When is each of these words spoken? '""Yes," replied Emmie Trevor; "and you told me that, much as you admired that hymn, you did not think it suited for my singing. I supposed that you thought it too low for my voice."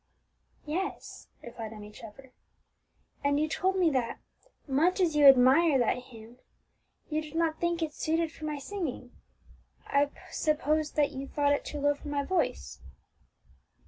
'""Yes," 0.65 1.27
replied 1.43 1.73
Emmie 1.73 1.91
Trevor; 1.91 2.31
"and 3.23 3.39
you 3.39 3.47
told 3.47 3.75
me 3.77 3.91
that, 3.91 4.17
much 4.67 4.99
as 4.99 5.15
you 5.15 5.27
admired 5.27 5.79
that 5.81 6.05
hymn, 6.05 6.39
you 7.11 7.21
did 7.21 7.35
not 7.35 7.59
think 7.61 7.83
it 7.83 7.93
suited 7.93 8.31
for 8.31 8.45
my 8.45 8.57
singing. 8.57 9.11
I 9.85 10.09
supposed 10.31 10.95
that 10.95 11.11
you 11.11 11.27
thought 11.27 11.53
it 11.53 11.63
too 11.63 11.81
low 11.81 11.93
for 11.93 12.07
my 12.07 12.23
voice." 12.25 12.81